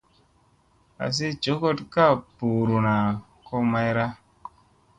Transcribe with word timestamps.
Asi 1.05 1.25
njogoɗ 1.33 1.77
ga 1.91 2.05
ɓuruna 2.37 2.93
ko 3.45 3.55
mayra. 3.71 4.05